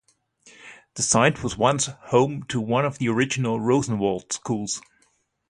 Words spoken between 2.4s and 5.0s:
to one of the original Rosenwald Schools.